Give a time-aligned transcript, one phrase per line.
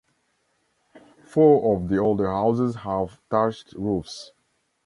[1.25, 4.31] Four of the older houses have thatched roofs.